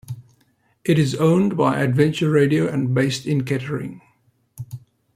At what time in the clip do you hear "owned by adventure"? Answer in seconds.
1.13-2.31